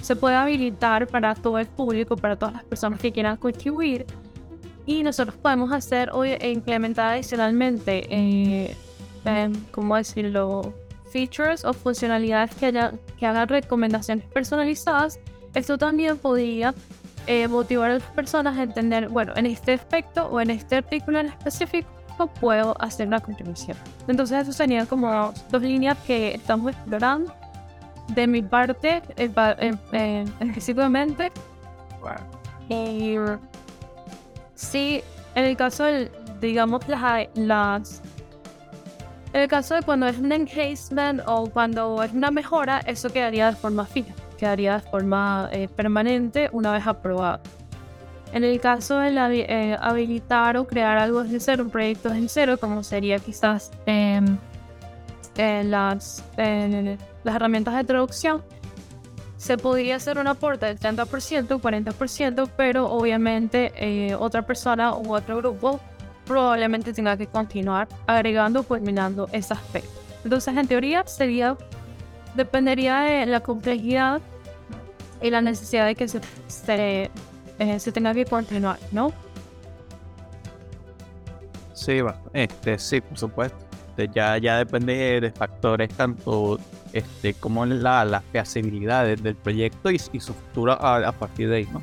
[0.03, 4.07] se puede habilitar para todo el público, para todas las personas que quieran contribuir.
[4.87, 8.77] Y nosotros podemos hacer hoy e implementar adicionalmente, eh,
[9.25, 10.75] eh, ¿cómo decirlo?
[11.11, 15.19] Features o funcionalidades que, haya, que hagan recomendaciones personalizadas.
[15.55, 16.75] Esto también podría
[17.27, 21.21] eh, motivar a las personas a entender, bueno, en este aspecto o en este artículo
[21.21, 21.89] en específico
[22.41, 23.77] puedo hacer una contribución.
[24.07, 27.33] Entonces eso serían como dos líneas que estamos explorando.
[28.09, 31.33] De mi parte, específicamente.
[32.69, 33.17] Y
[34.55, 35.03] sí,
[35.35, 38.03] en el caso de, digamos, las, las
[39.33, 43.51] en el caso de cuando es un enhancement o cuando es una mejora, eso quedaría
[43.51, 47.41] de forma fija quedaría de forma eh, permanente una vez aprobado.
[48.33, 52.59] En el caso de eh, habilitar o crear algo desde cero, un proyecto desde cero,
[52.59, 54.37] como sería quizás em,
[55.37, 58.43] las, las herramientas de traducción,
[59.45, 65.37] se podría hacer un aporte del 30%, 40%, pero obviamente eh, otra persona u otro
[65.37, 65.81] grupo
[66.25, 69.91] probablemente tenga que continuar agregando o culminando ese aspecto.
[70.25, 71.59] Entonces, en teoría, sería,
[72.35, 74.23] dependería de la complejidad
[75.21, 77.11] y la necesidad de que se, se,
[77.59, 79.13] eh, tenga que continuar, ¿no?
[81.75, 81.99] Sí.
[82.33, 83.59] Este, sí, por supuesto.
[83.91, 86.59] Este, ya, ya depende de factores tanto
[86.95, 91.57] este, como la, la feasibilidad del proyecto y, y su futuro a, a, partir de
[91.57, 91.83] ahí, ¿no?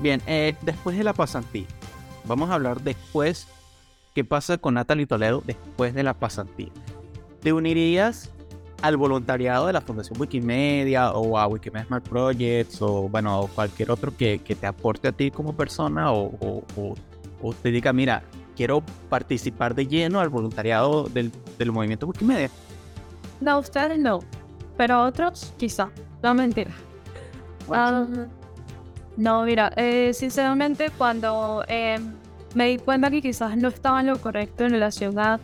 [0.00, 1.66] Bien, eh, después de la pasantía,
[2.24, 3.48] vamos a hablar después
[4.14, 6.70] qué pasa con Natalie Toledo después de la pasantía.
[7.42, 8.30] ¿Te unirías
[8.82, 14.16] al voluntariado de la Fundación Wikimedia o a Wikimedia Smart Projects o bueno, cualquier otro
[14.16, 16.94] que, que te aporte a ti como persona o, o, o,
[17.42, 18.22] o te diga, mira,
[18.54, 22.50] quiero participar de lleno al voluntariado del, del movimiento Wikimedia?
[23.40, 24.20] No, ustedes no,
[24.76, 25.90] pero otros quizá.
[26.22, 26.70] No, mentira.
[27.68, 28.26] Um,
[29.16, 31.98] no, mira, eh, sinceramente cuando eh,
[32.54, 35.38] me di cuenta que quizás no estaba en lo correcto en relación a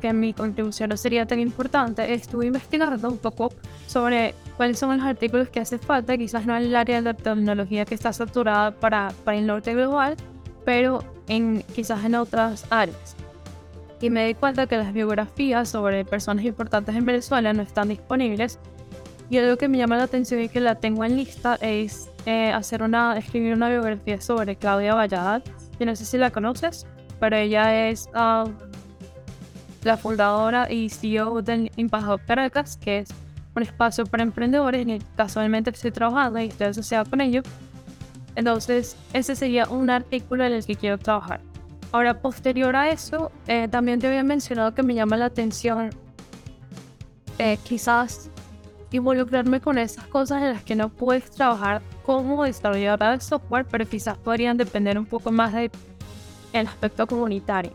[0.00, 3.52] que mi contribución no sería tan importante, estuve investigando un poco
[3.86, 7.14] sobre cuáles son los artículos que hace falta, quizás no en el área de la
[7.14, 10.16] tecnología que está saturada para, para el norte global,
[10.64, 13.16] pero en, quizás en otras áreas.
[14.00, 18.58] Y me di cuenta que las biografías sobre personas importantes en Venezuela no están disponibles.
[19.30, 22.50] Y algo que me llama la atención y que la tengo en lista es eh,
[22.52, 25.50] hacer una, escribir una biografía sobre Claudia Valladares.
[25.78, 26.86] Yo no sé si la conoces,
[27.20, 28.50] pero ella es uh,
[29.84, 33.08] la fundadora y CEO del Embajador Caracas, que es
[33.54, 37.44] un espacio para emprendedores en el que casualmente estoy trabajando y estoy asociado con ellos.
[38.36, 41.40] Entonces, ese sería un artículo en el que quiero trabajar.
[41.90, 45.90] Ahora, posterior a eso, eh, también te había mencionado que me llama la atención
[47.38, 48.30] eh, quizás
[48.90, 53.86] involucrarme con esas cosas en las que no puedes trabajar como desarrolladora de software, pero
[53.86, 55.70] quizás podrían depender un poco más del
[56.52, 57.72] aspecto comunitario.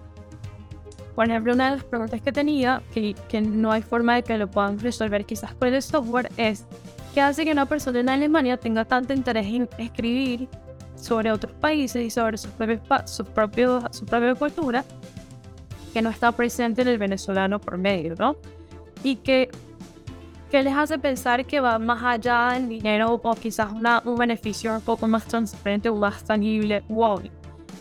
[1.15, 4.37] Por ejemplo, una de las preguntas que tenía, que, que no hay forma de que
[4.37, 6.65] lo puedan resolver quizás con el software, es
[7.13, 10.49] ¿qué hace que una persona en Alemania tenga tanto interés en escribir
[11.03, 14.85] sobre otros países y sobre su, propio, su, propio, su propia cultura
[15.91, 18.37] que no está presente en el venezolano por medio, ¿no?
[19.03, 19.51] Y que,
[20.49, 24.73] que les hace pensar que va más allá del dinero o quizás una, un beneficio
[24.73, 26.83] un poco más transparente o más tangible.
[26.87, 27.21] Wow,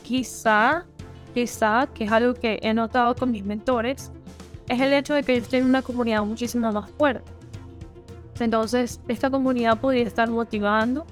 [0.03, 0.85] quizá,
[1.33, 4.11] quizá, que es algo que he notado con mis mentores,
[4.69, 7.31] es el hecho de que ellos tienen una comunidad muchísimo más fuerte.
[8.41, 11.07] Entonces, esta comunidad podría estar motivando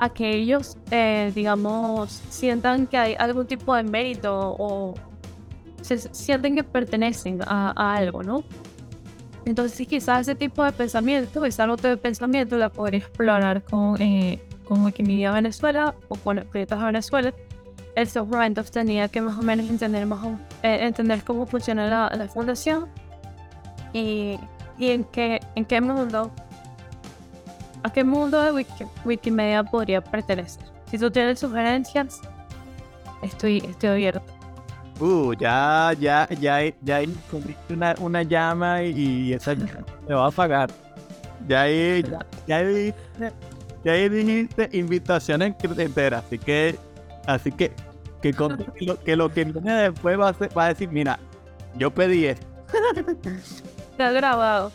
[0.00, 4.94] a que ellos, eh, digamos, sientan que hay algún tipo de mérito o
[5.82, 8.42] se sienten que pertenecen a, a algo, ¿no?
[9.44, 14.40] Entonces, quizás ese tipo de pensamiento, esa nota de pensamiento la podría explorar con, eh,
[14.66, 17.34] con Wikimedia Venezuela o con proyectos de Venezuela.
[17.94, 20.30] El software entonces tenía que más o menos entender, más o,
[20.62, 22.86] eh, entender cómo funciona la, la fundación
[23.92, 24.38] y,
[24.78, 26.30] y, en, qué, en qué mundo
[27.82, 30.62] ¿A qué mundo de Wiki, Wikimedia podría pertenecer?
[30.90, 32.20] Si tú tienes sugerencias,
[33.22, 34.22] estoy, estoy abierto.
[34.98, 37.00] Uh, ya, ya, ya, ya
[37.70, 40.70] una, una llama y esa me va a apagar.
[41.48, 42.94] Ya ahí, ya, ya ahí,
[43.82, 46.78] ya ahí dijiste invitaciones enteras, así que,
[47.26, 47.72] así que,
[48.20, 50.90] que, con, que, lo, que lo que viene después va a, ser, va a decir,
[50.90, 51.18] mira,
[51.76, 52.46] yo pedí esto.
[53.92, 54.70] Está grabado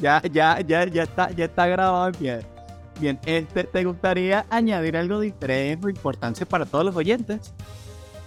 [0.00, 2.40] ya, ya, ya, ya está, ya está grabado en pie.
[3.00, 7.52] Bien, este, ¿te gustaría añadir algo interés o importancia para todos los oyentes?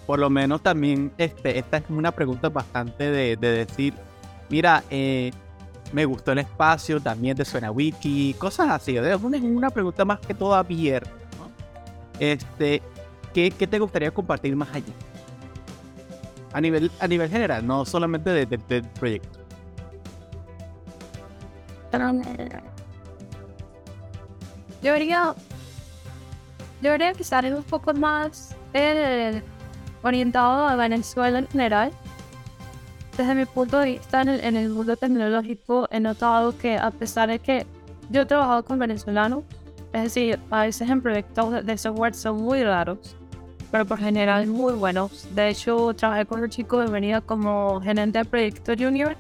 [0.06, 3.94] Por lo menos también, este, esta es una pregunta bastante de, de decir,
[4.50, 5.32] mira, eh,
[5.94, 8.98] me gustó el espacio, también te suena wiki, cosas así.
[8.98, 11.12] Es una, pregunta más que todo abierta.
[11.40, 11.50] ¿no?
[12.20, 12.82] Este,
[13.34, 14.94] ¿qué, ¿qué, te gustaría compartir más allá?
[16.54, 19.47] A nivel, a nivel general, no solamente del de, de proyecto.
[26.82, 29.42] Yo diría que estar un poco más eh,
[30.04, 31.92] orientado a Venezuela en general.
[33.18, 36.92] Desde mi punto de vista en el, en el, mundo tecnológico he notado que a
[36.92, 37.66] pesar de que
[38.12, 39.44] yo he trabajado con venezolanos,
[39.92, 43.16] es decir, a veces en proyectos de software son muy raros,
[43.72, 45.28] pero por general muy buenos.
[45.34, 49.18] De hecho, trabajé con un chico de venida como gerente de proyecto junior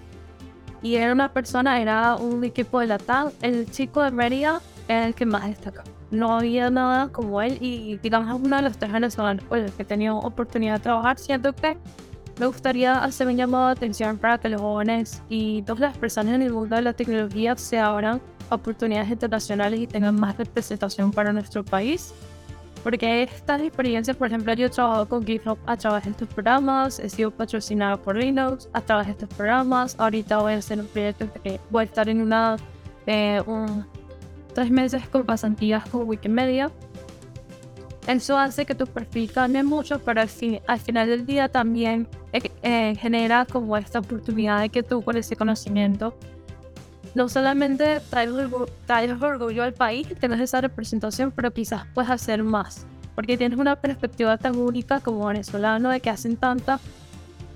[0.82, 5.08] y era una persona, era un equipo de la TAM, el chico de Mérida era
[5.08, 5.84] el que más destacó.
[6.12, 9.84] No había nada como él y digamos uno de los tres venezolanos con los que
[9.84, 11.78] tenido oportunidad de trabajar, siento que
[12.40, 16.36] me gustaría hacer un llamado de atención para que los jóvenes y todas las personas
[16.36, 21.34] en el mundo de la tecnología se abran oportunidades internacionales y tengan más representación para
[21.34, 22.14] nuestro país.
[22.84, 27.00] Porque estas experiencias, por ejemplo, yo he trabajado con GitHub a través de estos programas,
[27.00, 29.96] he sido patrocinado por Linux a través de estos programas.
[30.00, 32.58] Ahorita voy a hacer un proyecto que voy a estar en una,
[33.06, 33.86] eh, un,
[34.54, 36.72] tres meses con pasantías con Wikimedia.
[38.08, 42.08] Eso hace que tu perfil cambie mucho, pero al, fin, al final del día también
[42.32, 46.18] eh, eh, genera como esta oportunidad de que tú con ese conocimiento
[47.18, 48.30] no solamente traes,
[49.22, 52.86] orgullo al país, tienes esa representación, pero quizás puedes hacer más.
[53.15, 56.80] Porque tienes una perspectiva tan única como venezolano de que hacen tanta,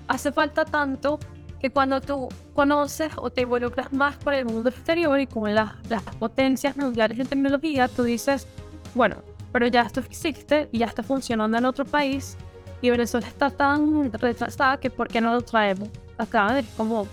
[0.08, 1.20] hace falta tanto
[1.60, 5.74] que cuando tú conoces o te involucras más con el mundo exterior y con las,
[5.88, 8.48] las potencias mundiales en tecnología, tú dices,
[8.96, 9.18] bueno,
[9.52, 12.36] pero ya esto existe y ya está funcionando en otro país
[12.80, 15.88] y Venezuela está tan retrasada que ¿por qué no lo traemos
[16.18, 16.58] acá?
[16.58, 17.06] Es como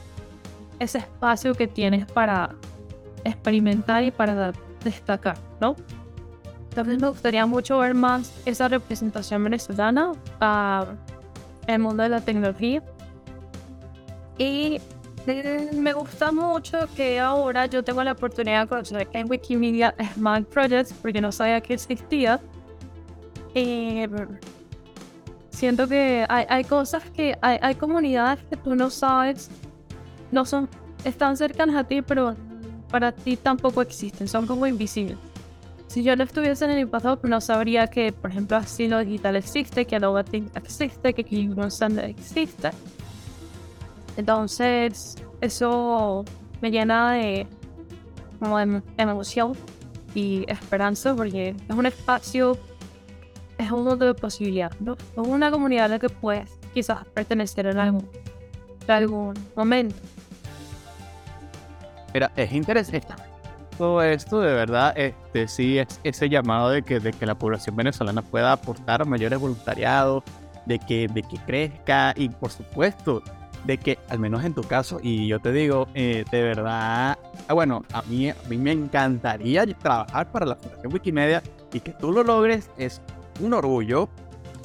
[0.79, 2.55] ese espacio que tienes para
[3.23, 4.53] experimentar y para
[4.83, 5.75] destacar, ¿no?
[6.69, 10.85] Entonces me gustaría mucho ver más esa representación venezolana a
[11.67, 12.83] el mundo de la tecnología.
[14.37, 14.79] Y
[15.27, 20.47] eh, me gusta mucho que ahora yo tengo la oportunidad de conocer en Wikimedia Smart
[20.47, 22.39] Projects porque no sabía que existía.
[23.53, 24.05] Y
[25.49, 29.49] siento que hay, hay cosas que hay, hay comunidades que tú no sabes
[30.31, 30.69] no son,
[31.03, 32.35] están cercanas a ti, pero
[32.89, 35.17] para ti tampoco existen, son como invisibles.
[35.87, 39.85] Si yo no estuviese en el pasado, no sabría que, por ejemplo, Asilo Digital existe,
[39.85, 41.25] que Adobe existe, que
[41.67, 42.69] Standard existe.
[44.15, 46.25] Entonces, eso
[46.61, 47.47] me llena de,
[48.97, 49.53] emoción
[50.13, 52.55] y esperanza, porque es un espacio,
[53.57, 54.77] es un mundo de posibilidades.
[54.79, 58.07] Es una comunidad a la que puedes quizás pertenecer en algún,
[58.87, 59.95] en algún momento.
[62.13, 63.07] Mira, es interesante.
[63.77, 67.77] Todo esto de verdad, este sí es ese llamado de que, de que la población
[67.77, 70.23] venezolana pueda aportar mayores voluntariados,
[70.65, 73.23] de que, de que crezca y por supuesto
[73.65, 77.53] de que al menos en tu caso, y yo te digo, eh, de verdad, ah,
[77.53, 81.43] bueno, a mí, a mí me encantaría trabajar para la Fundación Wikimedia
[81.73, 83.01] y que tú lo logres es
[83.41, 84.09] un orgullo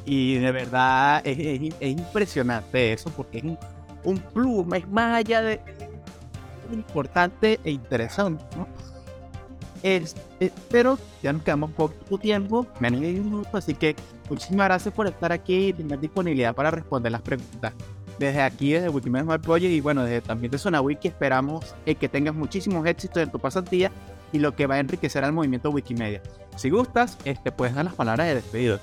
[0.05, 3.59] y de verdad es, impresionante eso porque es un,
[4.05, 5.61] un plus, es más allá de
[6.75, 8.67] importante e interesante, ¿no?
[9.83, 13.95] Es, eh, pero ya nos quedamos poco tiempo, menos de un minuto, así que
[14.31, 17.75] muchísimas gracias por estar aquí y tener disponibilidad para responder las preguntas.
[18.19, 21.97] Desde aquí, desde Wikimedia Smart Project y bueno, desde también de Zona Wiki, esperamos eh,
[21.97, 23.91] que tengas muchísimos éxitos en tu pasantía
[24.33, 26.23] y lo que va a enriquecer al movimiento Wikimedia.
[26.57, 28.81] Si gustas, este, puedes dar las palabras de despedido.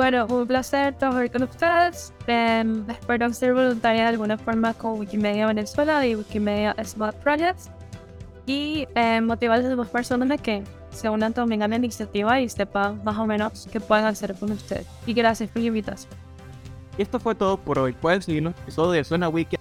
[0.00, 2.14] Bueno, un placer trabajar con ustedes.
[2.26, 7.68] Em, espero ser voluntaria de alguna forma con Wikimedia Venezuela y Wikimedia Smart Projects.
[8.46, 12.40] Y eh, motivar a las demás personas a que se unan también a la iniciativa
[12.40, 14.86] y sepan más o menos qué pueden hacer con ustedes.
[15.04, 16.10] Y gracias por la invitación.
[16.96, 17.92] Y esto fue todo por hoy.
[17.92, 19.56] Pueden seguir los episodios de Zona Wiki